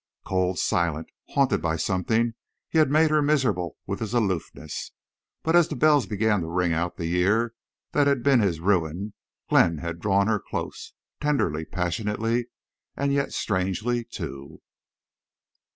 Cold, 0.25 0.57
silent, 0.57 1.07
haunted 1.35 1.61
by 1.61 1.75
something, 1.75 2.33
he 2.69 2.79
had 2.79 2.89
made 2.89 3.11
her 3.11 3.21
miserable 3.21 3.77
with 3.85 3.99
his 3.99 4.15
aloofness. 4.15 4.93
But 5.43 5.55
as 5.55 5.67
the 5.67 5.75
bells 5.75 6.07
began 6.07 6.41
to 6.41 6.47
ring 6.47 6.73
out 6.73 6.97
the 6.97 7.05
year 7.05 7.53
that 7.91 8.07
had 8.07 8.23
been 8.23 8.39
his 8.39 8.59
ruin 8.59 9.13
Glenn 9.47 9.77
had 9.77 9.99
drawn 9.99 10.25
her 10.25 10.39
close, 10.39 10.93
tenderly, 11.19 11.65
passionately, 11.65 12.47
and 12.97 13.13
yet 13.13 13.31
strangely, 13.31 14.03
too. 14.03 14.63